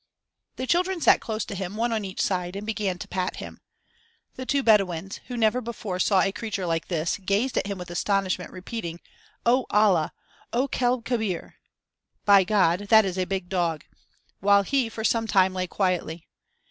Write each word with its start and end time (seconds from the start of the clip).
The 0.55 0.65
children 0.65 0.99
sat 0.99 1.21
close 1.21 1.45
to 1.45 1.53
him, 1.53 1.75
one 1.75 1.91
on 1.91 2.03
each 2.03 2.23
side, 2.23 2.55
and 2.55 2.65
began 2.65 2.97
to 2.97 3.07
pat 3.07 3.35
him. 3.35 3.61
The 4.33 4.47
two 4.47 4.63
Bedouins, 4.63 5.19
who 5.27 5.37
never 5.37 5.61
before 5.61 5.99
saw 5.99 6.21
a 6.21 6.31
creature 6.31 6.65
like 6.65 6.87
this, 6.87 7.17
gazed 7.17 7.55
at 7.55 7.67
him 7.67 7.77
with 7.77 7.91
astonishment, 7.91 8.49
repeating: 8.51 8.99
"On 9.45 9.63
Allah! 9.69 10.11
o 10.53 10.67
kelb 10.67 11.05
kebir!" 11.05 11.53
("By 12.25 12.43
God! 12.43 12.87
that 12.89 13.05
is 13.05 13.19
a 13.19 13.25
big 13.25 13.47
dog!") 13.47 13.85
while 14.39 14.63
he 14.63 14.89
for 14.89 15.03
some 15.03 15.27
time 15.27 15.53
lay 15.53 15.67
quietly. 15.67 16.27